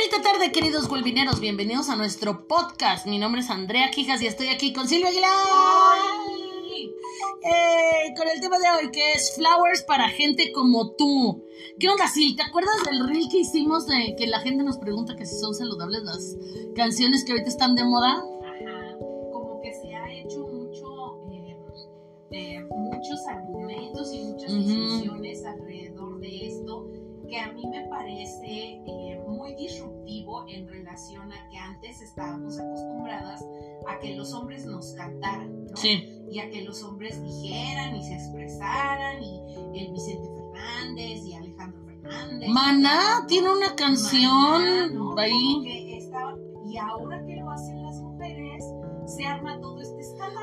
[0.00, 1.40] Bonita tarde, queridos golvineros.
[1.40, 3.04] Bienvenidos a nuestro podcast.
[3.04, 5.30] Mi nombre es Andrea Quijas y estoy aquí con Silvia Aguilar.
[7.42, 11.44] Eh, con el tema de hoy, que es Flowers para gente como tú.
[11.78, 12.32] ¿Qué onda, Sil?
[12.34, 15.54] ¿Te acuerdas del reel que hicimos de que la gente nos pregunta que si son
[15.54, 16.34] saludables las
[16.74, 18.24] canciones que ahorita están de moda?
[30.90, 33.44] A que antes estábamos acostumbradas
[33.88, 35.76] a que los hombres nos cantaran, ¿no?
[35.76, 36.16] Sí.
[36.32, 39.40] y a que los hombres dijeran y se expresaran, y
[39.74, 42.48] el Vicente Fernández y Alejandro Fernández.
[42.50, 44.30] Maná tiene una canción
[44.62, 45.18] Maná, ¿no?
[45.18, 45.60] ahí.
[45.64, 46.36] Que estaba-
[46.68, 47.29] y ahora que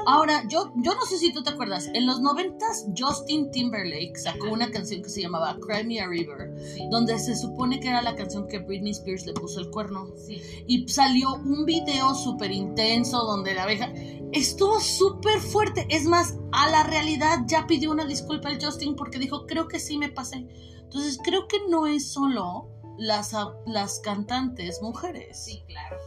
[0.09, 4.47] Ahora, yo, yo no sé si tú te acuerdas, en los noventas Justin Timberlake sacó
[4.53, 8.01] una canción que se llamaba Cry Me a River, Sí, donde se supone que era
[8.01, 10.07] la canción que Britney Spears le puso el cuerno.
[10.15, 10.41] sí.
[10.65, 13.91] Y salió un video súper intenso donde la abeja
[14.31, 15.85] estuvo súper fuerte.
[15.89, 19.79] Es más, a la realidad ya pidió una disculpa al Justin porque dijo, creo que
[19.79, 20.47] sí me pasé.
[20.83, 25.43] Entonces, creo que no es solo las, las cantantes mujeres.
[25.43, 25.97] Sí, claro.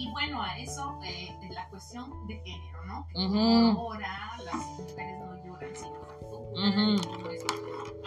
[0.00, 3.06] Y bueno, a eso, eh, de la cuestión de género, ¿no?
[3.08, 4.08] Que como ahora
[4.44, 6.94] las mujeres no lloran, sino facturan.
[7.34, 7.46] Eso.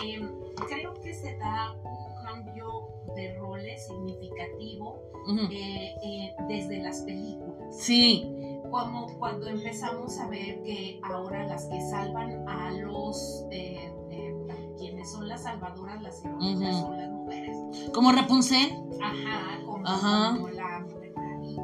[0.02, 0.32] Em,
[0.68, 5.04] creo que se da un cambio de roles significativo
[5.52, 7.78] eh, eh, desde las películas.
[7.78, 8.30] Sí,
[8.72, 14.34] Como cuando empezamos a ver que ahora las que salvan a los, eh, eh,
[14.80, 17.58] quienes son las salvadoras, las heroínas, son las mujeres.
[17.94, 18.72] como Rapunzel.
[19.00, 20.34] Ajá, como, Ajá.
[20.36, 20.86] como la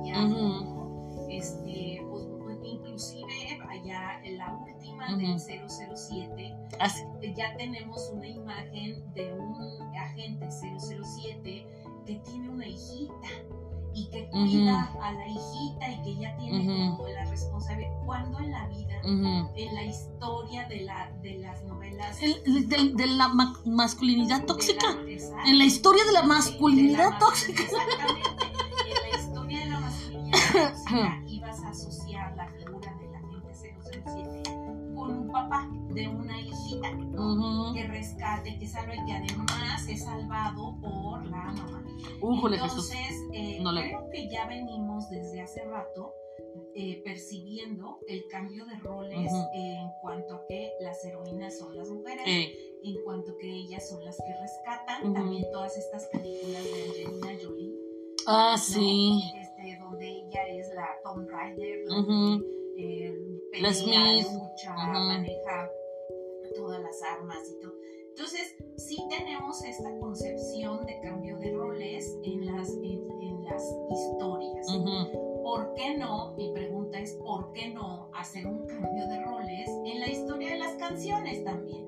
[0.08, 1.28] ¿no?
[1.30, 2.28] este, pues,
[2.64, 5.40] inclusive allá en la última del Ujú.
[5.40, 7.02] 007, Así.
[7.22, 9.56] eh, ya tenemos una imagen de un
[9.96, 11.68] agente 007
[12.06, 13.28] que tiene una hijita
[13.94, 16.98] y que cuida a la hijita y que ya tiene Ujú.
[16.98, 17.92] como la responsabilidad.
[18.06, 22.22] Cuando en la vida, en la historia de, la, de las novelas...
[22.22, 24.88] El- el- de, de la ma- masculinidad de tóxica.
[24.96, 27.64] la- En la historia de la de masculinidad la tóxica.
[27.64, 28.30] Exactamente.
[31.28, 33.54] ibas a asociar la figura del agente
[34.04, 34.44] 007
[34.96, 37.68] con un papá de una hijita, ¿no?
[37.68, 37.74] Ujú.
[37.74, 41.84] que rescate, que salve, que además es salvado por la mamá.
[41.86, 42.92] Jesús.
[42.92, 46.14] Entonces, eh, No le creo que ya venimos desde hace rato
[46.76, 49.48] eh, percibiendo el cambio de roles Ujú.
[49.54, 54.04] en cuanto a que las heroínas son las mujeres, Eh, en cuanto que ellas son
[54.06, 55.04] las que rescatan.
[55.06, 55.14] Ujú.
[55.14, 57.74] También todas estas películas de Angelina Jolie,
[58.28, 58.58] ah, ¿no?
[58.58, 59.22] sí.
[59.90, 62.44] Donde ella es la Tomb Raider, la Ujú.
[62.76, 63.18] que, eh,
[63.52, 64.28] pelea, Smith.
[64.34, 65.00] lucha, Ujú.
[65.08, 65.70] maneja
[66.56, 67.74] todas las armas y todo.
[68.10, 74.68] Entonces, sí tenemos esta concepción de cambio de roles en las, en, en las historias.
[74.76, 75.42] Ujú.
[75.42, 76.34] ¿Por qué no?
[76.36, 80.60] Mi pregunta es, ¿por qué no hacer un cambio de roles en la historia de
[80.60, 81.88] las canciones también?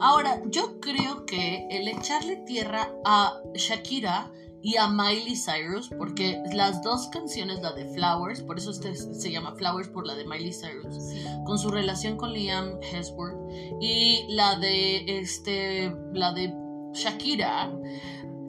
[0.00, 4.30] Ahora, yo creo que el echarle tierra a Shakira
[4.62, 9.30] y a Miley Cyrus, porque las dos canciones, la de Flowers, por eso este se
[9.30, 10.96] llama Flowers por la de Miley Cyrus,
[11.44, 13.38] con su relación con Liam Hemsworth,
[13.80, 16.52] y la de este, la de
[16.92, 17.72] Shakira.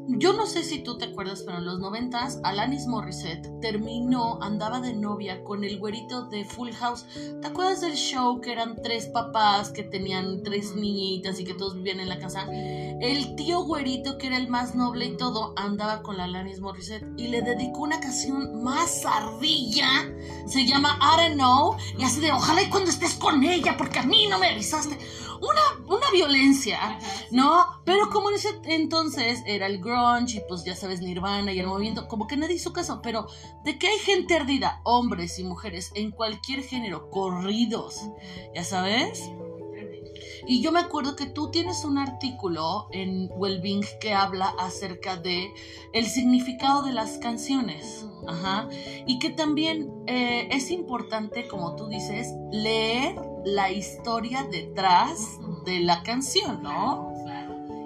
[0.07, 4.81] Yo no sé si tú te acuerdas, pero en los noventas, Alanis Morissette terminó, andaba
[4.81, 7.05] de novia con el güerito de Full House.
[7.41, 11.75] ¿Te acuerdas del show que eran tres papás que tenían tres niñitas y que todos
[11.75, 12.47] vivían en la casa?
[12.51, 17.07] El tío güerito, que era el más noble y todo, andaba con la Alanis Morissette
[17.17, 19.87] y le dedicó una canción más ardilla.
[20.47, 21.77] Se llama I Don't Know.
[21.97, 24.97] Y así de, ojalá y cuando estés con ella, porque a mí no me avisaste.
[25.41, 26.99] Una, una violencia.
[27.31, 31.59] No, pero como en ese entonces era el grunge y pues ya sabes Nirvana y
[31.59, 33.27] el movimiento, como que nadie hizo caso, pero
[33.63, 38.01] de que hay gente ardida, hombres y mujeres en cualquier género, corridos,
[38.53, 39.31] ya sabes.
[40.45, 45.53] Y yo me acuerdo que tú tienes un artículo en Wellbeing que habla acerca de
[45.93, 48.05] el significado de las canciones.
[48.27, 48.67] Ajá.
[49.05, 56.03] Y que también eh, es importante, como tú dices, leer la historia detrás de la
[56.03, 57.10] canción, ¿no?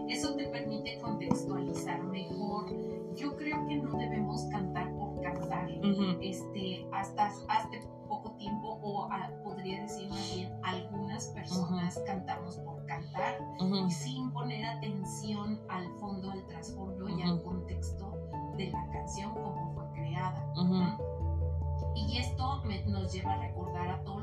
[0.10, 2.68] Eso te permite contextualizar mejor.
[3.16, 5.70] Yo creo que no debemos cantar por cantar.
[5.80, 6.18] Ujú.
[6.22, 12.86] Este, hasta hace poco tiempo, o ah, podría decir más bien, algunas personas cantamos por
[12.86, 13.90] cantar Ujú.
[13.90, 18.12] sin poner atención al fondo, al trasfondo y al contexto
[18.58, 20.54] de la canción como fue creada.
[21.96, 24.15] Y esto me- nos lleva a recordar a todos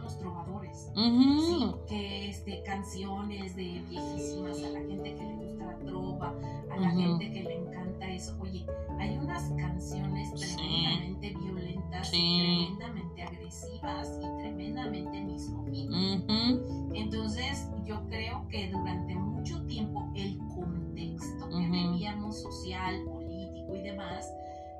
[0.72, 6.34] Sí, que este, canciones de viejísimas, a la gente que le gusta la trova,
[6.70, 8.36] a la gente que le encanta eso.
[8.40, 8.66] Oye,
[8.98, 16.22] hay unas canciones tremendamente violentas, tremendamente agresivas y tremendamente misóginas.
[16.94, 24.30] Entonces, yo creo que durante mucho tiempo el contexto que vivíamos social, político y demás,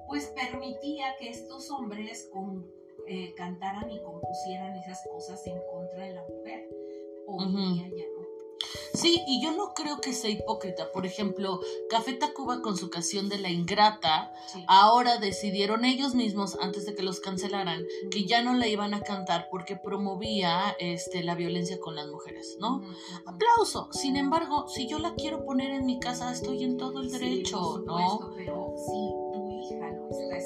[0.07, 2.67] pues permitía que estos hombres con,
[3.07, 6.69] eh, cantaran y compusieran esas cosas en contra de la mujer.
[7.27, 8.23] Hoy día ya no.
[8.95, 10.93] Sí, y yo no creo que sea hipócrita.
[10.93, 14.33] Por ejemplo, Café Tacuba con su canción de La Ingrata,
[14.67, 19.01] ahora decidieron ellos mismos, antes de que los cancelaran, que ya no la iban a
[19.01, 22.83] cantar porque promovía este, la violencia con las mujeres, ¿no?
[23.27, 23.89] Aplauso.
[23.93, 27.83] Sin embargo, si yo la quiero poner en mi casa, estoy en todo el derecho,
[27.87, 28.31] ¿no?
[28.37, 30.37] Pero si tu hija lo está.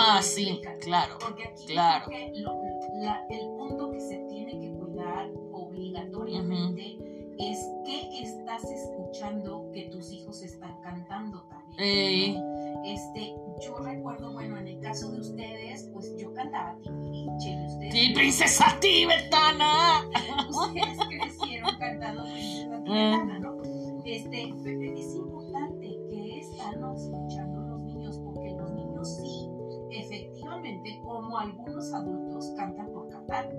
[0.00, 1.16] Ah, sí, claro.
[1.20, 2.06] Porque aquí claro.
[2.10, 6.98] el punto que se tiene que cuidar obligatoriamente
[7.38, 12.42] es qué estás escuchando que tus hijos están cantando también.
[12.84, 17.66] Este, yo recuerdo, bueno, en el caso de ustedes, pues yo cantaba Timbiriche.
[17.66, 20.08] Ustedes, sí, princesa tibetana.
[20.48, 23.62] ustedes crecieron cantando princesa tibetana, ¿no?
[24.04, 27.27] Este, es importante que están escuchando
[31.02, 33.50] como algunos adultos, cantan por cantar.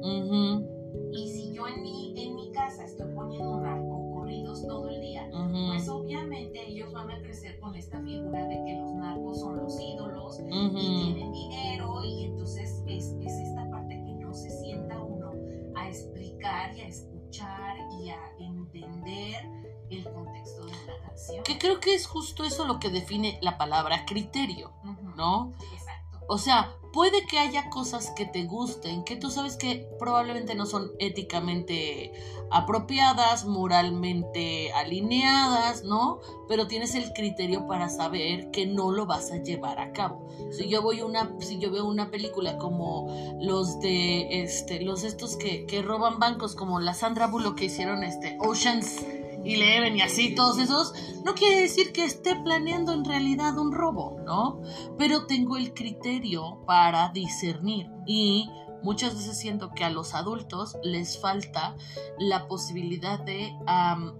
[1.12, 5.30] Y si yo en mi, en mi casa estoy poniendo narcocorridos todo el día,
[5.68, 9.80] pues obviamente ellos van a crecer con esta figura de que los narcos son los
[9.80, 15.32] ídolos y tienen dinero y entonces es, es esta parte que no se sienta uno
[15.76, 19.46] a explicar y a escuchar y a entender
[19.90, 21.44] el contexto de la canción.
[21.44, 24.74] Que creo que es justo eso lo que define la palabra criterio,
[25.16, 25.54] ¿no?
[25.74, 26.20] Exacto.
[26.28, 30.66] O sea, puede que haya cosas que te gusten, que tú sabes que probablemente no
[30.66, 32.12] son éticamente
[32.52, 36.20] apropiadas, moralmente alineadas, ¿no?
[36.48, 40.28] Pero tienes el criterio para saber que no lo vas a llevar a cabo.
[40.52, 43.08] Si yo voy una, si yo veo una película como
[43.40, 48.04] los de este, los estos que, que roban bancos, como la Sandra Bullock que hicieron
[48.04, 49.06] este Oceans
[49.44, 50.94] y Leven y así, todos esos,
[51.24, 54.62] no quiere decir que esté planeando en realidad un robo, ¿no?
[54.98, 58.50] Pero tengo el criterio para discernir y
[58.84, 61.76] muchas veces siento que a los adultos les falta
[62.18, 63.54] la posibilidad de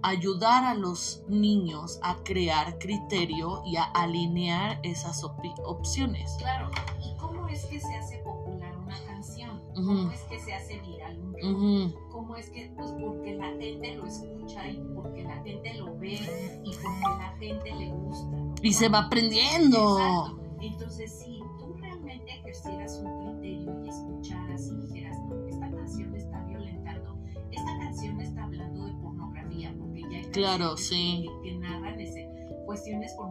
[0.02, 6.34] ayudar a los niños a crear criterio y a alinear esas opciones.
[6.38, 6.70] Claro,
[7.02, 9.62] ¿y cómo es que se hace popular una canción?
[9.74, 12.70] ¿Cómo es que se hace viral un ¿Cómo es que?
[12.76, 16.18] Pues porque la gente lo escucha y porque la gente lo ve
[16.62, 18.36] y porque la gente le gusta.
[18.62, 19.98] Y se va aprendiendo.
[19.98, 20.42] Exacto.
[20.60, 26.44] Entonces, si tú realmente ejercieras un criterio y escucharas y dijeras, no, esta canción está
[26.44, 27.16] violentando,
[27.50, 31.26] esta canción está hablando de pornografía, porque ya hay claro, sí.
[31.42, 32.28] que, narran ese,
[32.66, 33.29] cuestiones pornográficas,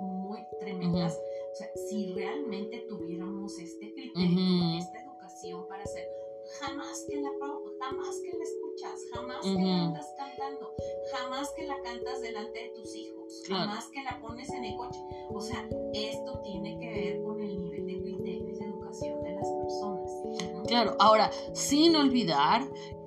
[0.00, 1.18] muy tremendas.
[1.52, 6.08] O sea, si realmente tuviéramos este criterio, esta educación para hacer,
[6.60, 7.30] jamás que la
[7.80, 10.74] jamás que la escuchas, jamás que la andas cantando,
[11.12, 15.00] jamás que la cantas delante de tus hijos, jamás que la pones en el coche.
[15.30, 19.34] O sea, esto tiene que ver con el nivel de criterio y de educación de
[19.34, 20.10] las personas.
[20.68, 22.62] Claro, ahora, sin olvidar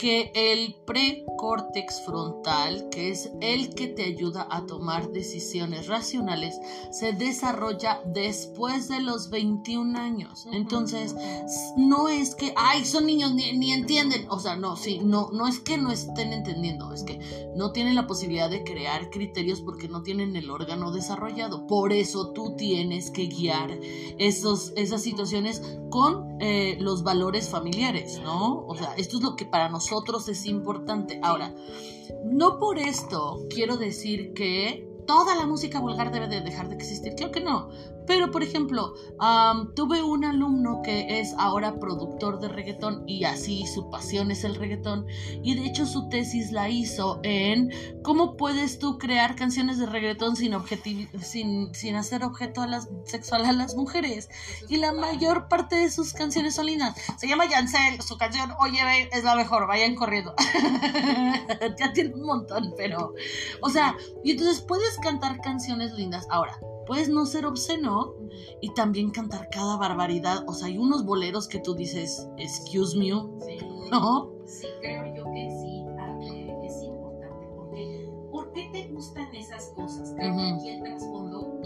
[0.06, 6.60] que el precórtex frontal, que es el que te ayuda a tomar decisiones racionales,
[6.92, 10.46] se desarrolla después de los 21 años.
[10.52, 11.16] Entonces,
[11.76, 14.28] no es que, ay, son niños, ni, entienden.
[14.30, 17.20] O sea, no, sí, no, no es que no estén entendiendo, es que
[17.56, 21.66] no tienen la posibilidad de crear criterios porque no tienen el órgano desarrollado.
[21.66, 23.72] Por eso tú tienes que guiar
[24.20, 28.65] esos, esas situaciones con eh, los valores familiares, ¿no?
[28.68, 31.20] O sea, esto es lo que para nosotros es importante.
[31.24, 31.54] Ahora,
[32.25, 37.13] no por esto quiero decir que toda la música vulgar debe de dejar de existir.
[37.15, 37.70] Creo que no.
[38.08, 38.94] Pero, por ejemplo,
[39.76, 44.56] tuve un alumno que es ahora productor de reggaetón y así su pasión es el
[44.56, 45.06] reggaetón.
[45.44, 47.72] Y de hecho su tesis la hizo en
[48.04, 50.56] cómo puedes tú crear canciones de reggaetón sin,
[51.22, 54.30] sin, sin hacer objeto a las, sexual a las mujeres.
[54.70, 56.96] Y la mayor parte de sus canciones son lindas.
[57.18, 60.36] Se llama Yancel, su canción Oye, es la mejor, vayan corriendo.
[61.80, 63.14] ya tiene un montón, pero...
[63.62, 66.28] O sea, y entonces puedes cantar canciones lindas.
[66.30, 68.15] Ahora, puedes no ser obsceno
[68.62, 70.44] y también cantar cada barbaridad.
[70.48, 73.10] O sea, hay unos boleros que tú dices, excuse me,
[73.92, 74.32] ¿no?
[74.46, 75.84] Sí, creo yo que sí,
[76.65, 77.48] es importante.
[77.56, 80.13] Porque, ¿Por qué te gustan esas cosas?
[80.15, 81.60] Creo que aquí el trasfondo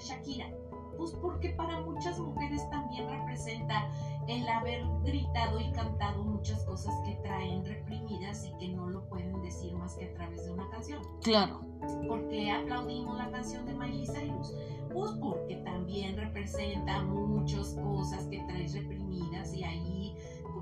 [0.00, 0.50] de Shakira?
[0.96, 3.88] Pues porque para muchas mujeres también representa
[4.28, 9.40] el haber gritado y cantado muchas cosas que traen reprimidas y que no lo pueden
[9.42, 11.02] decir más que a través de una canción.
[11.22, 11.60] Claro.
[12.06, 14.54] ¿Por qué aplaudimos la canción de Miley Cyrus?
[14.92, 20.14] Pues porque también representa muchas cosas que traes reprimidas y ahí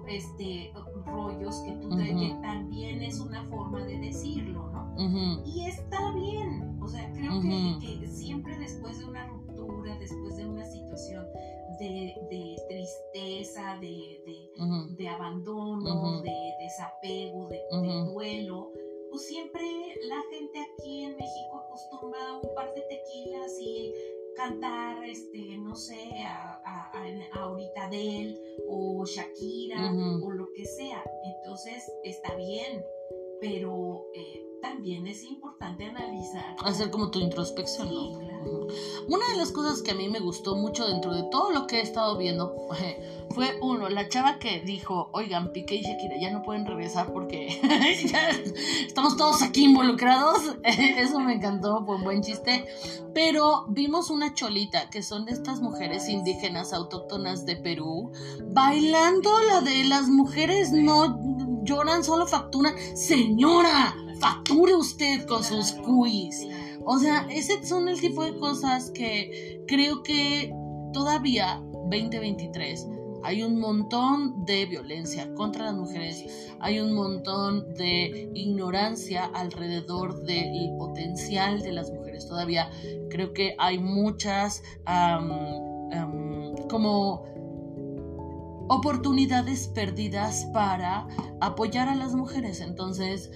[0.09, 0.73] este
[1.05, 4.68] rollos que tú traes, que también es una forma de decirlo,
[5.45, 10.65] Y está bien, o sea, creo que, siempre después de una ruptura, después de una
[10.67, 11.25] situación
[11.79, 14.51] de, tristeza, de,
[14.97, 17.61] de, abandono, de desapego, de,
[18.13, 18.73] duelo,
[19.11, 19.63] pues siempre
[20.09, 23.95] la gente aquí en México acostumbra un par de tequilas y
[24.37, 28.37] cantar, este, no sé, a, a, a ahorita Adele
[28.69, 31.05] o Shakira o lo que sea.
[31.25, 32.85] Entonces está bien,
[33.41, 36.57] pero eh, también es importante analizar.
[36.65, 38.19] Hacer como tu introspección, ¿no?
[39.09, 41.79] Una de las cosas que a mí me gustó mucho dentro de todo lo que
[41.79, 42.55] he estado viendo
[43.31, 47.61] fue uno, la chava que dijo, oigan, Piqué y Shakira ya no pueden regresar porque
[48.11, 48.31] ya
[48.87, 50.57] estamos todos aquí involucrados.
[50.65, 52.67] Eso me encantó, fue un buen chiste.
[53.15, 58.13] Pero vimos una cholita, que son de estas mujeres indígenas autóctonas de Perú,
[58.51, 61.19] bailando la de las mujeres no
[61.63, 62.75] lloran, solo facturan.
[62.97, 66.47] Señora, facture usted con sus cuis.
[66.85, 70.53] O sea, ese son el tipo de cosas que creo que
[70.93, 72.87] todavía 2023
[73.25, 80.71] hay un montón de violencia contra las mujeres, hay un montón de ignorancia alrededor del
[80.79, 82.29] potencial de las mujeres.
[82.29, 82.71] Todavía
[83.11, 84.63] creo que hay muchas
[86.71, 87.25] como
[88.69, 91.09] oportunidades perdidas para
[91.41, 92.61] apoyar a las mujeres.
[92.61, 93.33] Entonces,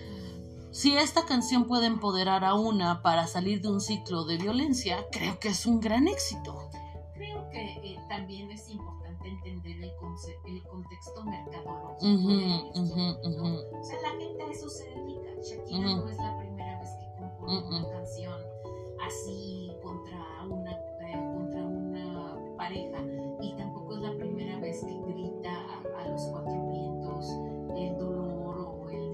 [0.73, 5.39] si esta canción puede empoderar a una para salir de un ciclo de violencia, creo
[5.39, 6.71] que es un gran éxito.
[7.15, 9.93] Creo que eh, también es importante entender el,
[10.47, 12.07] el contexto mercadológico.
[13.79, 15.31] O sea, la gente a eso se dedica.
[15.43, 18.41] Shakira no es la primera vez que compone una canción
[19.07, 22.99] así contra una, eh, contra una pareja
[23.41, 25.67] y tampoco es la primera vez que grita
[25.99, 26.62] a los cuatro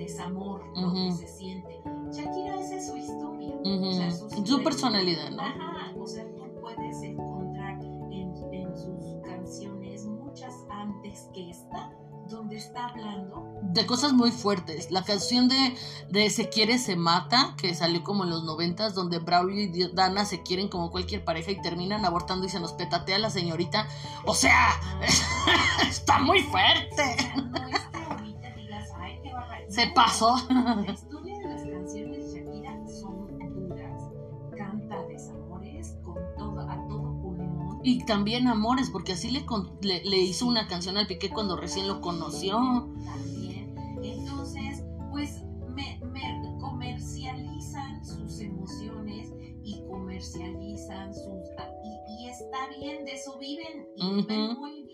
[0.08, 1.82] desamor lo que se siente.
[2.10, 3.54] Shakira, esa es su historia.
[4.44, 5.42] su, personalidad, ¿no?
[5.42, 7.78] Ajá, o sea, tú puedes encontrar
[8.10, 11.90] en, en sus canciones muchas antes que esta
[12.28, 14.90] donde está hablando de cosas muy fuertes.
[14.90, 15.76] La canción de,
[16.10, 20.24] de Se quiere, se mata, que salió como en los noventas, donde Braulio y Dana
[20.24, 23.88] se quieren como cualquier pareja y terminan abortando y se nos petatea la señorita.
[24.24, 24.68] O sea,
[25.88, 27.16] está muy fuerte.
[29.78, 30.35] Se pasó.
[30.50, 34.11] La historia de las canciones de Shakira son duras.
[34.56, 37.80] Canta desamores con todo, a todo pulmón.
[37.85, 39.44] Y también amores, porque así le,
[40.02, 42.56] le, hizo una canción al Piqué cuando recién lo conoció.
[43.04, 43.76] También.
[44.02, 44.82] Entonces,
[45.12, 46.00] pues me,
[46.58, 49.32] comercializan sus emociones
[49.62, 51.23] y comercializan sus...
[52.18, 53.87] Y, está bien, de eso viven.
[53.94, 54.88] Y viven muy bien.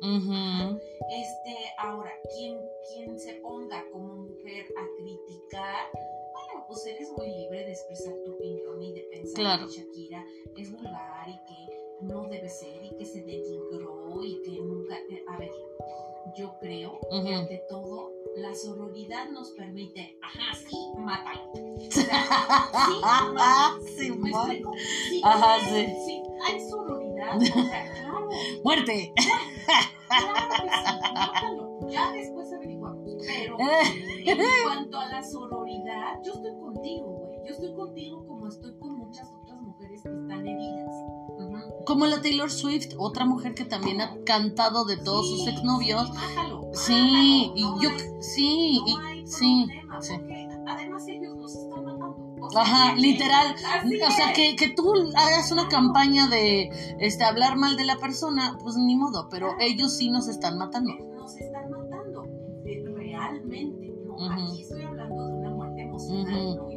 [0.00, 7.64] Este, ahora, quien, quien se ponga como mujer a criticar, bueno, pues eres muy libre
[7.64, 10.24] de expresar tu opinión y de pensar que Shakira
[10.56, 14.96] es vulgar y que no debe ser y que se denigró y que nunca.
[15.10, 15.50] Eh, a ver,
[16.36, 21.52] yo creo que ante todo la sororidad nos permite, ajá, sí, sí, mátalo.
[23.96, 24.72] Sí, ¿Me explico?
[25.08, 25.86] Sí, ajá, sí.
[26.06, 26.22] sí.
[26.46, 28.28] Hay sororidad, o sea, claro.
[28.64, 29.12] ¡Muerte!
[31.90, 33.04] Ya después averiguamos.
[33.26, 37.38] Pero en cuanto a la sororidad, yo estoy contigo, güey.
[37.46, 40.94] Yo estoy contigo como estoy con muchas otras mujeres que están heridas.
[41.86, 46.10] Como la Taylor Swift, otra mujer que también ha cantado de todos sus exnovios.
[46.72, 49.66] Sí, y yo sí, y, sí,
[50.00, 50.20] sí.
[50.66, 51.86] Además ellos nos están
[52.56, 53.54] Ajá, literal.
[53.54, 58.58] o sea, que, que, tú hagas una campaña de este hablar mal de la persona,
[58.62, 60.92] pues ni modo, pero ellos sí nos están matando.
[60.94, 62.26] Nos están matando,
[62.64, 64.32] realmente, ¿no?
[64.32, 66.67] Aquí estoy hablando de una muerte emocional, ¿no?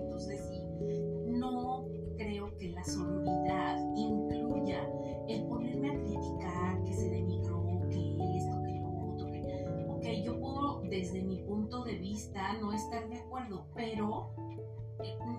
[10.92, 14.36] Desde mi punto de vista no estar de acuerdo, pero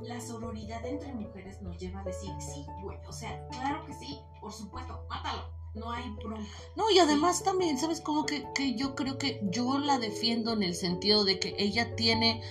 [0.00, 4.18] la sororidad entre mujeres nos lleva a decir, sí, güey, o sea, claro que sí,
[4.40, 5.42] por supuesto, mátalo,
[5.74, 6.42] no hay bronca.
[6.74, 10.62] No, y además también, ¿sabes cómo que, que yo creo que yo la defiendo en
[10.62, 12.42] el sentido de que ella tiene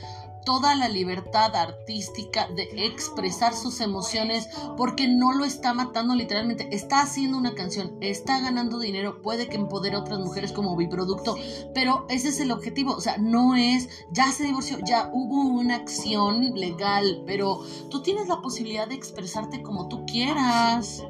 [0.46, 7.02] toda la libertad artística de expresar sus emociones porque no lo está matando literalmente, está
[7.02, 11.36] haciendo una canción, está ganando dinero, puede que empodere a otras mujeres como biproducto,
[11.74, 15.76] pero ese es el objetivo, o sea, no es, ya se divorció, ya hubo una
[15.76, 21.04] acción legal, pero tú tienes la posibilidad de expresarte como tú quieras.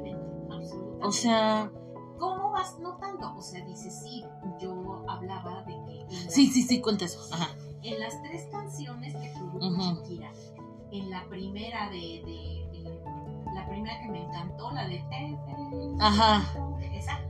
[1.02, 1.70] O sea...
[2.18, 3.34] ¿Cómo vas notando?
[3.36, 4.22] O sea, dice, sí,
[4.60, 6.06] yo hablaba de que...
[6.28, 7.18] Sí, sí, sí, cuenta eso.
[7.32, 7.48] Ajá
[7.82, 10.32] en las tres canciones que produjo Shakira,
[10.90, 13.00] en la primera de, de,
[13.54, 15.02] la primera que me encantó, la de
[16.00, 16.42] Ajá.
[16.94, 17.20] esa,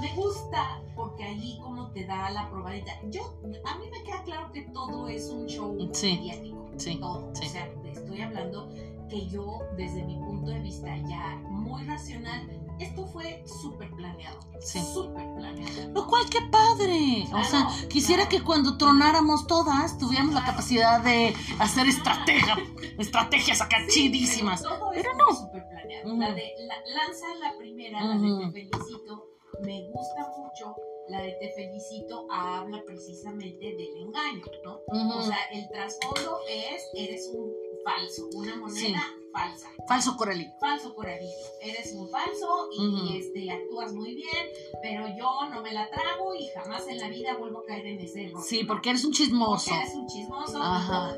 [0.00, 2.92] me gusta porque ahí como te da la probadita.
[3.10, 6.66] Yo, a mí me queda claro que todo es un show mediático.
[6.76, 7.30] Sí, todo.
[7.30, 8.68] O sea, estoy hablando
[9.08, 12.48] que yo, desde mi punto de vista ya muy racional,
[12.80, 14.40] esto fue súper planeado.
[14.60, 14.80] Sí.
[14.80, 15.92] Súper planeado.
[15.92, 17.26] Lo cual, qué padre.
[17.32, 22.56] o sea, quisiera que cuando tronáramos todas tuviéramos la capacidad de hacer estrategia,
[22.98, 24.62] estrategias acá chidísimas.
[24.94, 25.34] Pero no.
[25.34, 26.16] Súper planeado.
[26.16, 26.52] La de
[26.94, 29.28] lanza la primera, la de Te Felicito.
[29.62, 30.76] Me gusta mucho.
[31.08, 34.80] La de Te Felicito habla precisamente del engaño, ¿no?
[35.16, 39.00] O sea, el trasfondo es, eres un falso, una moneda
[39.32, 39.68] falsa.
[39.86, 40.52] Falso coralillo.
[40.60, 41.32] Falso coralillo.
[41.62, 44.48] Eres un falso y este, actúas muy bien,
[44.82, 48.00] pero yo no me la trago y jamás en la vida vuelvo a caer en
[48.00, 48.42] ese error.
[48.42, 49.70] Sí, porque eres un chismoso.
[49.70, 50.58] Porque eres un chismoso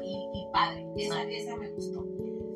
[0.05, 0.87] y, padre.
[0.97, 2.05] Esa, esa, me gustó.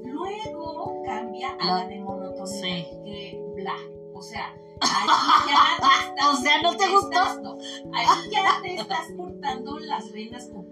[0.05, 3.77] Luego cambia a la, de monotonía, que bla.
[4.13, 5.09] O sea, ahí
[5.49, 7.59] ya te estás, O sea, ¿no te gustó?
[7.93, 10.69] Ahí ya te estás cortando las venas con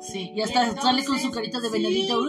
[0.00, 2.20] Sí, y hasta sale con su carita de venadito.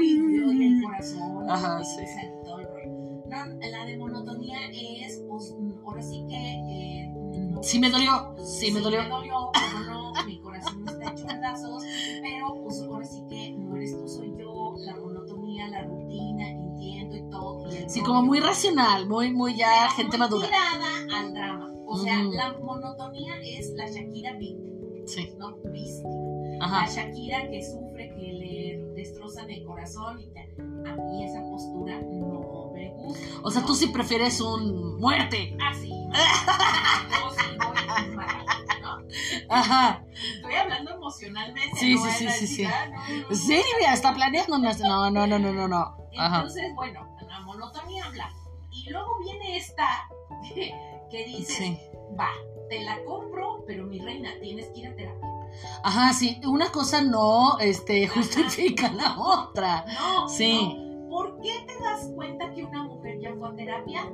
[0.00, 1.50] y, el corazón.
[1.50, 2.04] Ajá, sí.
[2.44, 3.22] Todo el rollo.
[3.26, 6.34] No, la de monotonía es, pues, ahora sí que.
[6.36, 7.14] Eh,
[7.62, 9.02] sí me dolió, sí me dolió.
[9.02, 11.84] me dolió, pero no, mi corazón está hecho pedazos,
[12.22, 17.16] pero pues ahora sí que no eres tú, soy yo, la monotonía, la rutina, entiendo
[17.16, 17.70] y todo.
[17.88, 20.46] sí, como muy racional, muy, muy ya gente muy madura.
[20.46, 21.72] tirada al drama.
[21.86, 24.78] O sea, la monotonía es la Shakira víctima.
[25.06, 25.32] Sí.
[25.38, 25.56] ¿no?
[25.72, 26.27] Víctima.
[26.60, 26.86] Ajá.
[26.86, 30.28] La Shakira que sufre, que le destrozan el corazón y
[30.88, 33.24] A mí esa postura no me gusta.
[33.42, 35.56] O sea, tú sí prefieres un muerte.
[35.60, 35.90] Ah, sí.
[37.10, 38.44] Yo sí voy mal,
[38.82, 38.98] ¿no?
[39.48, 40.04] Ajá.
[40.12, 41.76] Estoy hablando emocionalmente.
[41.76, 42.64] Sí, no sí, sí, sí, sí.
[42.64, 44.58] No, sí, mira, está planeando.
[44.58, 45.96] No, no, no, no, no, no.
[46.12, 48.30] Entonces, bueno, la monotonía habla.
[48.70, 50.08] Y luego viene esta
[50.54, 50.74] que,
[51.10, 52.30] que dice, va,
[52.68, 55.27] te la compro, pero mi reina, tienes que ir a terapia.
[55.82, 59.84] Ajá, sí, una cosa no este, justifica la otra.
[59.86, 60.76] No, sí.
[61.08, 64.12] ¿Por qué te das cuenta que una mujer ya fue a terapia?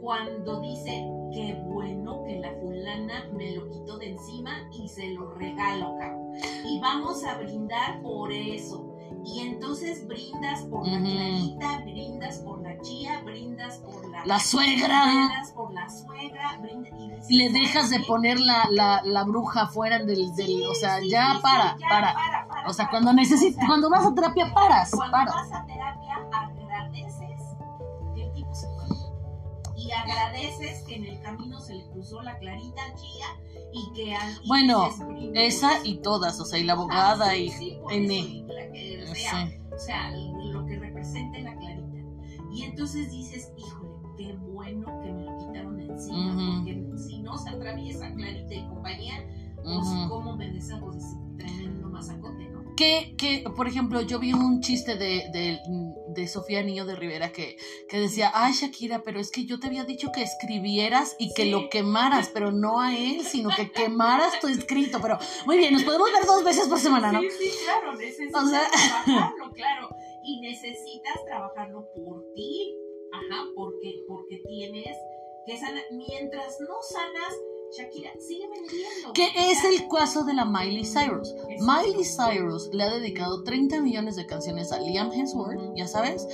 [0.00, 5.30] Cuando dice, qué bueno que la fulana me lo quitó de encima y se lo
[5.34, 6.32] regalo, cabrón.
[6.64, 8.85] Y vamos a brindar por eso.
[9.26, 15.04] Y entonces brindas por la clarita, brindas por la chía, brindas por la, la suegra.
[15.04, 19.98] Brindas por la suegra, brindas, y le dejas de poner la, la, la bruja fuera
[19.98, 22.14] del, del o sea, ya, para, para,
[22.68, 26.05] O sea, cuando necesitas, cuando vas a terapia paras, cuando vas a terapia
[29.96, 33.26] agradeces que en el camino se le cruzó la clarita chía
[33.72, 34.90] y que al Bueno,
[35.34, 38.44] esa y todas, o sea, y la abogada ah, y N.
[38.48, 41.98] La que sea, o sea, lo que represente la clarita.
[42.52, 47.50] Y entonces dices, híjole, qué bueno que me lo quitaron encima, porque si no se
[47.50, 49.26] atraviesa Clarita y compañía,
[49.62, 52.55] pues cómo me deshago de ese tremendo masacote.
[52.76, 55.60] Que, que, por ejemplo, yo vi un chiste de, de,
[56.08, 57.56] de Sofía Niño de Rivera que,
[57.88, 61.46] que, decía, ay Shakira, pero es que yo te había dicho que escribieras y que
[61.46, 64.98] lo quemaras, pero no a él, sino que quemaras tu escrito.
[65.00, 67.20] Pero muy bien, nos podemos ver dos veces por semana, ¿no?
[67.20, 68.68] Sí, sí, claro, necesitas o sea...
[68.70, 69.88] trabajarlo, claro.
[70.22, 72.76] Y necesitas trabajarlo por ti,
[73.12, 74.96] ajá, porque, porque tienes
[75.46, 75.84] que sanar.
[75.92, 77.34] Mientras no sanas,
[77.72, 79.12] Shakira sigue vendiendo.
[79.12, 81.34] Que es el caso de la Miley Cyrus.
[81.60, 86.26] Miley Cyrus le ha dedicado 30 millones de canciones a Liam Hemsworth, ya sabes.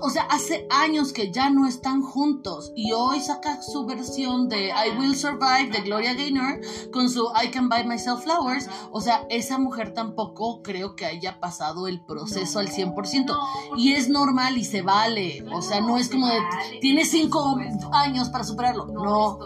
[0.00, 4.68] O sea, hace años que ya no están juntos y hoy saca su versión de
[4.68, 6.60] I Will Survive de Gloria Gaynor
[6.92, 8.68] con su I Can Buy Myself Flowers.
[8.90, 13.36] O sea, esa mujer tampoco creo que haya pasado el proceso al 100%.
[13.76, 15.44] y es normal y se vale.
[15.52, 16.38] o sea, no es como de
[16.80, 17.58] tienes 5
[17.92, 18.86] años para superarlo.
[18.86, 19.38] No.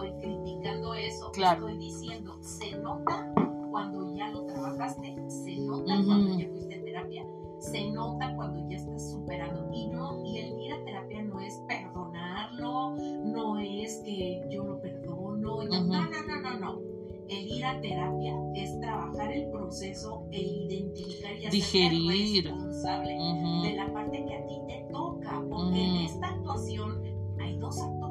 [1.20, 1.32] Eso.
[1.32, 1.68] Claro.
[1.68, 3.32] Estoy diciendo, se nota
[3.70, 7.26] cuando ya lo trabajaste, se nota cuando ya fuiste a terapia,
[7.58, 9.70] se nota cuando ya estás superando.
[9.72, 14.80] Y no, y el ir a terapia no es perdonarlo, no es que yo lo
[14.80, 16.80] perdono, no, no, no, no, no.
[17.28, 22.44] El ir a terapia es trabajar el proceso e identificar y Digerir.
[22.46, 23.16] responsable
[23.62, 25.40] de la parte que a ti te toca.
[25.48, 27.00] Porque en esta actuación
[27.38, 28.09] hay dos actores,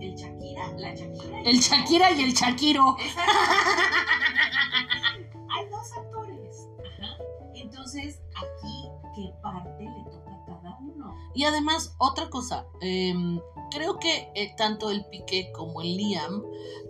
[0.00, 1.40] el Shakira, la Shakira.
[1.42, 2.96] el Shakira y el Shakiro.
[5.48, 6.68] hay dos actores.
[7.54, 11.14] Entonces, aquí, ¿qué parte le toca a cada uno?
[11.34, 16.42] Y además, otra cosa, em, creo que eh, tanto el Piqué como el Liam,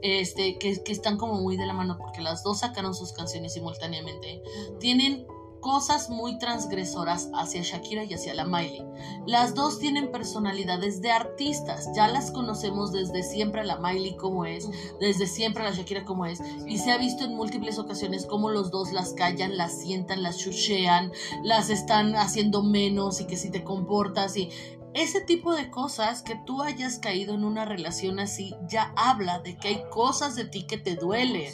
[0.02, 3.54] este, que, que, están como muy de la mano, porque las dos sacaron sus canciones
[3.54, 4.42] simultáneamente,
[4.78, 5.26] tienen
[5.60, 8.84] cosas muy transgresoras hacia Shakira y hacia la Miley.
[9.26, 14.44] Las dos tienen personalidades de artistas, ya las conocemos desde siempre a la Miley como
[14.44, 14.68] es,
[15.00, 18.50] desde siempre a la Shakira como es, y se ha visto en múltiples ocasiones cómo
[18.50, 23.50] los dos las callan, las sientan, las chuchean, las están haciendo menos y que si
[23.50, 24.50] te comportas y
[24.92, 29.56] ese tipo de cosas que tú hayas caído en una relación así ya habla de
[29.56, 31.52] que hay cosas de ti que te duelen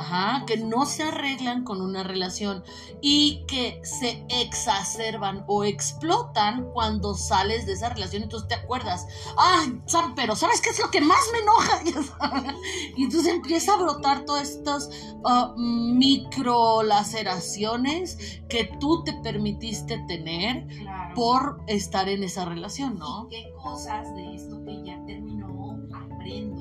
[0.00, 2.64] Ajá, que no se arreglan con una relación
[3.02, 8.22] y que se exacerban o explotan cuando sales de esa relación.
[8.22, 9.78] Entonces te acuerdas, ay,
[10.16, 11.82] pero ¿sabes qué es lo que más me enoja?
[12.96, 14.88] y entonces empieza a brotar todas estas
[15.22, 20.66] uh, micro laceraciones que tú te permitiste tener
[21.14, 23.26] por estar en esa relación, ¿no?
[23.26, 26.59] ¿Y qué cosas de esto que ya terminó aprendo?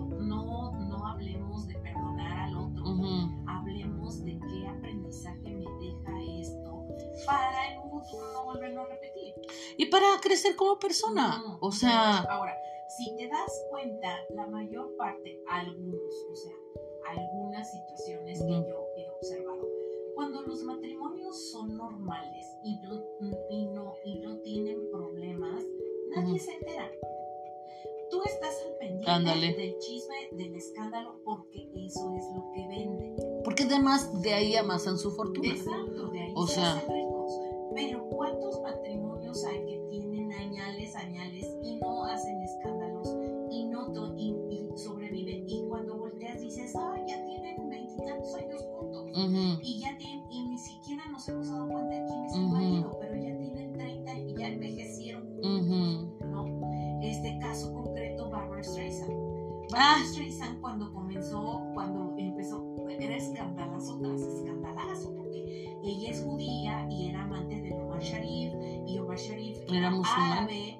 [7.29, 9.35] Para en un futuro no volverlo a repetir.
[9.77, 11.57] Y para crecer como persona.
[11.61, 12.19] o sea.
[12.29, 12.55] Ahora,
[12.97, 16.55] si te das cuenta, la mayor parte, algunos, o sea,
[17.07, 19.67] algunas situaciones que yo he observado,
[20.15, 23.03] cuando los matrimonios son normales y no,
[23.49, 25.63] y no, y no tienen problemas,
[26.15, 26.91] nadie se entera
[28.09, 33.15] tú estás al pendiente del chisme, del escándalo, porque eso es lo que vende.
[33.43, 35.49] Porque además de ahí amasan su fortuna.
[35.49, 37.08] Exacto, de ahí se hacen ricos.
[37.79, 43.15] Pero ¿cuántos matrimonios hay que tienen añales, añales y no hacen escándalos
[43.49, 43.87] y no
[44.17, 45.45] y, sobreviven?
[45.47, 49.05] Y cuando volteas dices, ah, ya tienen veintitantos años juntos.
[49.63, 52.97] Y ya tienen, y ni siquiera nos hemos dado cuenta de quién es el marido,
[52.99, 57.01] pero ya tienen 30 y ya envejecieron ¿no?
[57.01, 57.73] Este caso
[58.29, 59.13] Barbara Streisand.
[59.71, 60.03] Barbara ah.
[60.11, 66.68] Streisand cuando comenzó, cuando empezó, era escandalazo tras escandalazo, porque ella es judía
[67.99, 68.53] Omar Sharif,
[68.87, 70.79] y Omar Sharif era, árabe,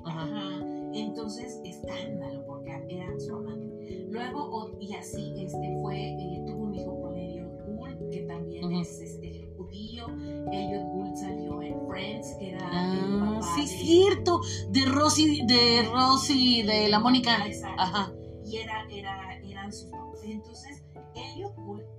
[0.94, 4.06] entonces escándalo, porque era su amante.
[4.10, 9.02] Luego, y así, este, fue, eh, tuvo un hijo con Elliot Gould, que también es
[9.02, 10.08] este, judío.
[10.52, 16.88] Elliot Gould salió en Friends, que era ah, sí, cierto, de Rosy, de Rosy, de
[16.88, 17.38] la Mónica.
[17.78, 18.14] Ajá.
[18.46, 19.92] Y era, era, eran sus
[20.24, 21.99] Entonces, Elliot Gould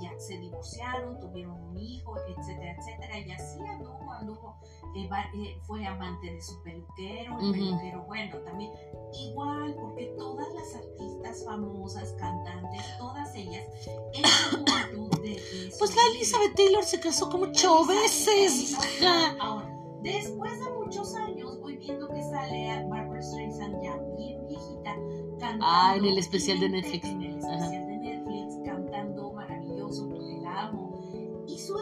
[0.00, 3.18] ya se divorciaron, tuvieron un hijo, etcétera, etcétera.
[3.18, 4.56] Y así anduvo, anduvo,
[4.96, 8.72] eh, eh, fue amante de su peluquero, el peluquero, bueno, también
[9.12, 13.64] igual, porque todas las artistas famosas, cantantes, todas ellas,
[14.14, 15.40] en su juventud de
[15.78, 18.76] Pues la Elizabeth Taylor se casó como ocho veces.
[19.40, 19.70] Ahora,
[20.02, 24.96] después de muchos años, voy viendo que sale a Barbara Streisand ya bien viejita,
[25.38, 25.64] cantando.
[25.66, 27.04] Ah, en el especial de Netflix.
[27.04, 27.89] En el especial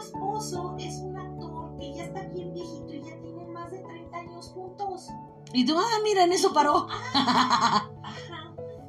[0.09, 4.17] esposo es un actor que ya está bien viejito y ya tienen más de 30
[4.17, 5.07] años juntos.
[5.53, 6.87] Y tú, ah, mira, en eso paró.
[7.13, 7.91] Ajá,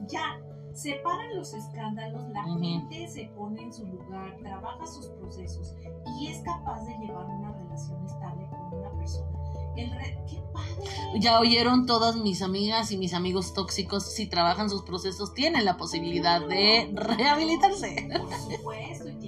[0.09, 0.41] ya.
[0.73, 5.75] Separan los escándalos, la gente se pone en su lugar, trabaja sus procesos
[6.19, 9.39] y es capaz de llevar una relación estable con una persona.
[9.77, 9.91] El
[10.27, 11.21] ¡Qué padre!
[11.21, 15.77] Ya oyeron todas mis amigas y mis amigos tóxicos, si trabajan sus procesos, tienen la
[15.77, 18.09] posibilidad de rehabilitarse.
[18.19, 19.20] Por supuesto,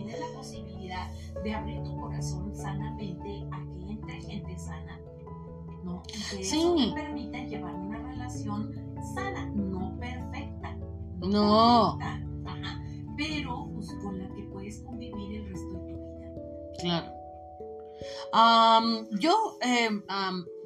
[1.42, 5.00] de abrir tu corazón sanamente a que entre gente sana
[5.84, 6.02] ¿no?
[6.04, 6.56] que sí.
[6.56, 8.72] eso te permita llevar una relación
[9.14, 10.76] sana, no perfecta.
[11.18, 11.98] No.
[12.00, 12.82] Ajá,
[13.16, 16.32] pero pues, con la que puedes convivir el resto de tu vida.
[16.80, 17.12] Claro.
[19.20, 20.02] yo em,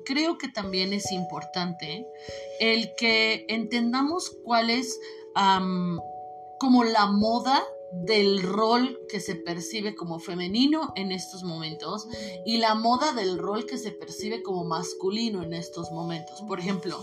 [0.04, 2.06] creo que también es importante
[2.60, 4.98] el que entendamos cuál es
[5.34, 12.06] como la moda del rol que se percibe como femenino en estos momentos
[12.44, 16.42] y la moda del rol que se percibe como masculino en estos momentos.
[16.48, 16.98] Por ejemplo,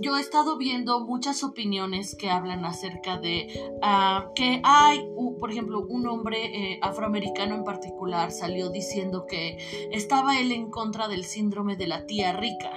[0.00, 3.48] yo he estado viendo muchas opiniones que hablan acerca de
[3.82, 5.06] ah, que hay,
[5.38, 11.08] por ejemplo, un hombre eh, afroamericano en particular salió diciendo que estaba él en contra
[11.08, 12.70] del síndrome de la tía rica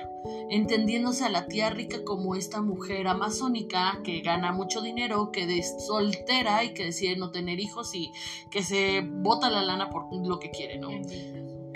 [0.50, 5.76] entendiéndose a la tía rica como esta mujer amazónica que gana mucho dinero, que es
[5.86, 8.12] soltera y que decide no tener hijos y
[8.50, 10.90] que se bota la lana por lo que quiere, ¿no?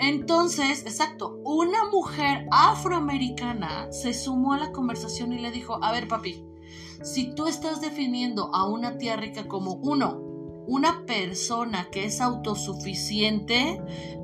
[0.00, 6.08] Entonces, exacto, una mujer afroamericana se sumó a la conversación y le dijo, a ver
[6.08, 6.42] papi,
[7.02, 10.18] si tú estás definiendo a una tía rica como uno,
[10.66, 13.78] una persona que es autosuficiente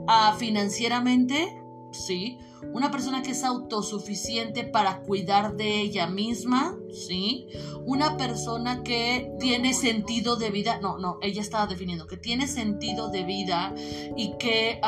[0.09, 1.63] uh, financieramente,
[2.05, 2.39] sí,
[2.73, 7.49] una persona que es autosuficiente para cuidar de ella misma, ¿sí?
[7.85, 13.09] Una persona que tiene sentido de vida, no, no, ella estaba definiendo, que tiene sentido
[13.09, 13.75] de vida
[14.17, 14.81] y que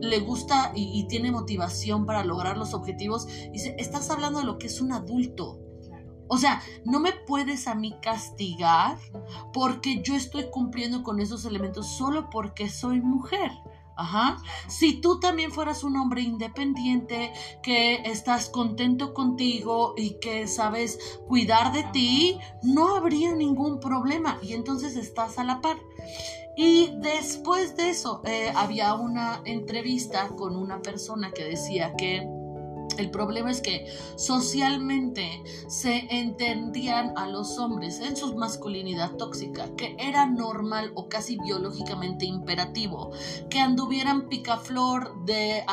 [0.00, 3.26] le gusta y, tiene motivación para lograr los objetivos.
[3.52, 5.58] Dice, estás hablando de lo que es un adulto.
[6.32, 8.96] O sea, no me puedes a mí castigar
[9.52, 13.50] porque yo estoy cumpliendo con esos elementos solo porque soy mujer.
[14.00, 14.38] Ajá.
[14.66, 17.32] Si tú también fueras un hombre independiente,
[17.62, 24.54] que estás contento contigo y que sabes cuidar de ti, no habría ningún problema y
[24.54, 25.76] entonces estás a la par.
[26.56, 32.26] Y después de eso, eh, había una entrevista con una persona que decía que
[32.98, 39.96] el problema es que socialmente se entendían a los hombres en su masculinidad tóxica, que
[39.98, 43.10] era normal o casi biológicamente imperativo
[43.48, 45.64] que anduvieran picaflor de,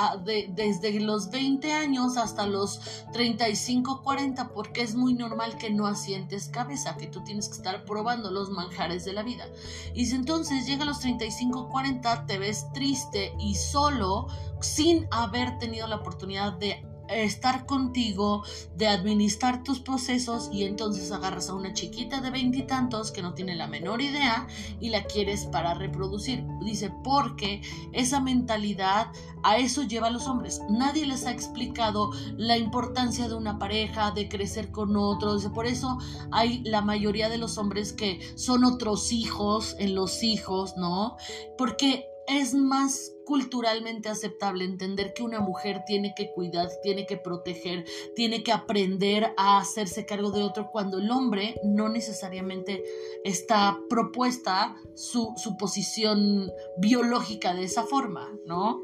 [0.50, 2.80] desde los 20 años hasta los
[3.14, 7.86] 35, 40, porque es muy normal que no asientes cabeza, que tú tienes que estar
[7.86, 9.46] probando los manjares de la vida.
[9.94, 14.28] Y si entonces llega a los 35, 40, te ves triste y solo
[14.62, 18.44] sin haber tenido la oportunidad de estar contigo,
[18.76, 23.56] de administrar tus procesos y entonces agarras a una chiquita de veintitantos que no tiene
[23.56, 24.48] la menor idea
[24.80, 26.44] y la quieres para reproducir.
[26.62, 27.62] Dice, porque
[27.94, 29.08] esa mentalidad
[29.44, 30.62] a eso lleva a los hombres.
[30.70, 35.46] Nadie les ha explicado la importancia de una pareja, de crecer con otros.
[35.54, 35.98] Por eso
[36.32, 41.18] hay la mayoría de los hombres que son otros hijos en los hijos, ¿no?
[41.58, 47.84] Porque es más culturalmente aceptable entender que una mujer tiene que cuidar, tiene que proteger,
[48.16, 52.84] tiene que aprender a hacerse cargo de otro cuando el hombre no necesariamente
[53.26, 58.82] está propuesta su, posición biológica de esa forma, ¿no?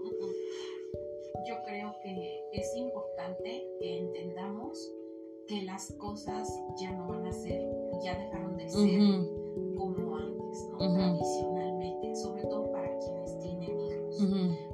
[1.48, 4.92] Yo creo que es importante que entendamos
[5.48, 6.50] que las cosas
[6.82, 7.64] ya no van a ser,
[8.04, 9.00] ya dejaron de ser
[9.78, 10.78] como antes, ¿no?
[10.78, 12.73] Tradicionalmente, sobre todo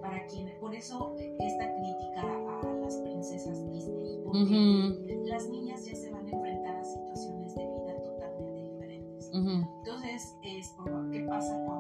[0.01, 6.11] para quienes, por eso esta crítica a las princesas Disney, porque las niñas ya se
[6.11, 9.31] van a enfrentar a situaciones de vida totalmente diferentes.
[9.33, 10.75] Entonces, es
[11.11, 11.78] ¿qué pasa cuando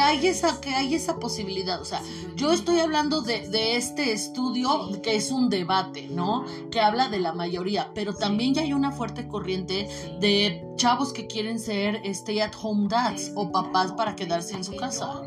[0.00, 2.02] hay esa que hay esa posibilidad o sea
[2.36, 7.20] yo estoy hablando de, de este estudio que es un debate no que habla de
[7.20, 9.88] la mayoría pero también ya hay una fuerte corriente
[10.20, 14.76] de chavos que quieren ser stay at home dads o papás para quedarse en su
[14.76, 15.22] casa.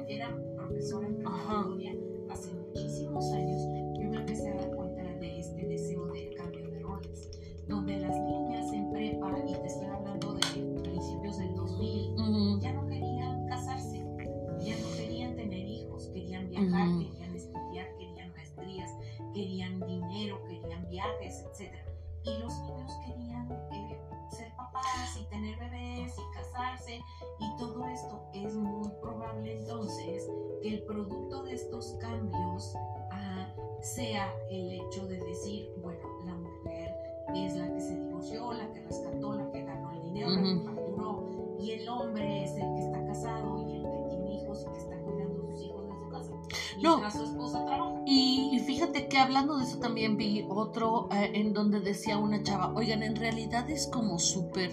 [30.73, 32.73] El producto de estos cambios
[33.12, 36.95] ah, sea el hecho de decir, bueno, la mujer
[37.36, 40.65] es la que se divorció, la que rescató, la que ganó el dinero, la que
[40.65, 44.71] facturó y el hombre es el que está casado y el que tiene hijos y
[44.71, 46.33] que está cuidando a sus hijos de su casa.
[46.77, 48.01] Mientras su esposa trabaja.
[48.05, 52.73] Y fíjate que hablando de eso también vi otro eh, en donde decía una chava,
[52.75, 54.71] oigan, en realidad es como súper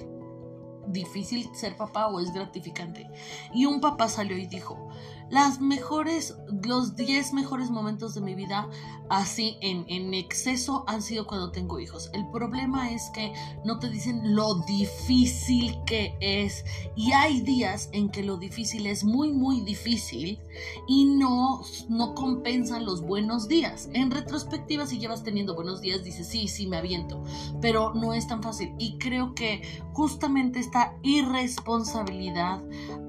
[0.93, 3.09] difícil ser papá o es gratificante.
[3.55, 4.91] Y un papá salió y dijo,
[5.31, 8.69] las mejores, los 10 mejores momentos de mi vida
[9.09, 12.11] así en, en, exceso han sido cuando tengo hijos.
[12.15, 13.33] El problema es que
[13.65, 16.65] no te dicen lo difícil que es
[16.97, 20.41] y hay días en que lo difícil es muy muy difícil
[20.89, 23.89] y no, no compensan los buenos días.
[23.93, 27.23] En retrospectiva si llevas teniendo buenos días dices sí, sí me aviento,
[27.61, 32.63] pero no es tan fácil y creo que justamente esta irresponsabilidad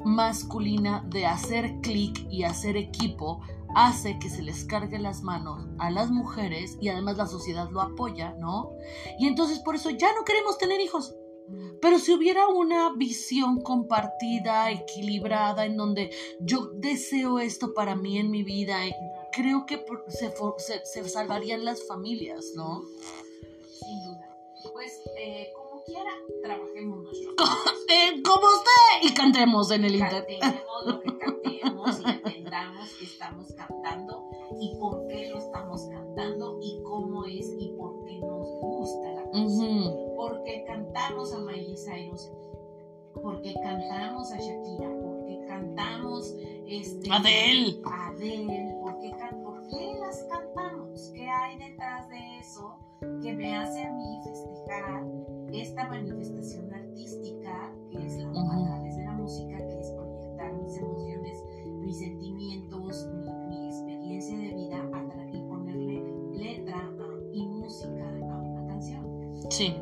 [0.06, 3.42] masculina de hacer clic y hacer equipo
[3.76, 7.82] hace que se les cargue las manos a las mujeres y además la sociedad lo
[7.82, 8.72] apoya, ¿no?
[9.20, 11.16] Y entonces por eso ya no queremos tener hijos.
[11.82, 18.32] Pero si hubiera una visión compartida, equilibrada, en donde yo deseo esto para mí en
[18.32, 18.96] mi vida, eh,
[19.34, 22.84] creo que se, salvarían las familias, ¿no?
[23.80, 24.38] Sin duda.
[24.74, 26.12] Pues eh, como quiera,
[26.44, 27.32] trabajemos nuestro.
[27.90, 30.40] eh, como usted y cantemos en el internet.
[30.42, 36.60] Cantemos lo que cantemos y entendamos que estamos cantando y por qué lo estamos cantando
[36.62, 39.96] y cómo es y por qué nos gusta la canción.
[40.16, 42.32] Porque cantamos a Miley Cyrus,
[43.22, 46.36] porque cantamos a Shakira, porque cantamos
[46.68, 47.82] este, Adele.
[47.86, 49.12] Adele, porque,
[49.44, 51.12] ¿por qué las cantamos?
[51.14, 52.78] ¿Qué hay detrás de eso
[53.22, 55.04] que me hace a mí festejar
[55.54, 60.78] esta manifestación artística que es la, a través de la música, que es proyectar mis
[60.78, 61.44] emociones,
[61.82, 63.08] mis sentimientos,
[63.50, 64.90] mi, experiencia de vida
[65.34, 66.92] y ponerle letra
[67.34, 69.06] y música a una canción?
[69.50, 69.74] Sí.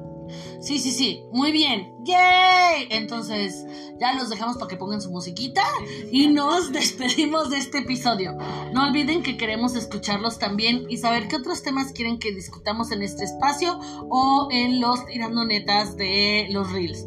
[0.60, 1.24] Sí, sí, sí.
[1.32, 1.94] Muy bien.
[2.04, 2.88] ¡Yay!
[2.90, 3.66] Entonces,
[4.00, 5.64] ya los dejamos para que pongan su musiquita
[6.12, 8.38] y nos despedimos de este episodio.
[8.74, 13.02] No olviden que queremos escucharlos también y saber qué otros temas quieren que discutamos en
[13.02, 17.06] este espacio o en los tirando netas de los reels.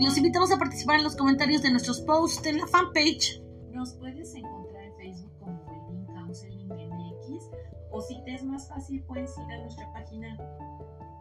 [0.00, 3.42] los invitamos a participar en los comentarios de nuestros posts en la fanpage.
[3.72, 5.68] Nos puedes encontrar en Facebook como
[7.90, 10.36] o si te es más fácil puedes ir a nuestra página